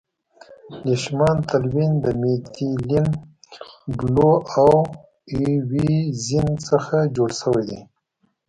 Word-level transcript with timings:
لیشمان 0.85 1.37
تلوین 1.49 1.91
د 2.03 2.05
میتیلین 2.21 3.07
بلو 3.97 4.33
او 4.59 4.71
اییوزین 5.33 6.47
څخه 6.67 6.97
جوړ 7.15 7.29
شوی 7.41 7.63
دی. 7.69 7.79